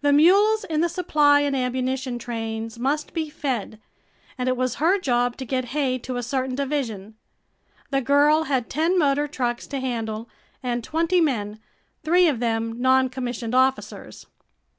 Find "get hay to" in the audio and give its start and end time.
5.44-6.16